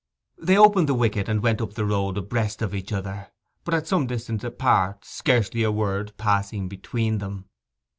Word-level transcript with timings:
They 0.39 0.57
opened 0.57 0.89
the 0.89 0.95
wicket 0.95 1.29
and 1.29 1.43
went 1.43 1.61
up 1.61 1.73
the 1.75 1.85
road 1.85 2.17
abreast 2.17 2.63
of 2.63 2.73
each 2.73 2.91
other, 2.91 3.27
but 3.63 3.75
at 3.75 3.85
some 3.85 4.07
distance 4.07 4.43
apart, 4.43 5.05
scarcely 5.05 5.61
a 5.61 5.71
word 5.71 6.13
passing 6.17 6.67
between 6.67 7.19
them. 7.19 7.45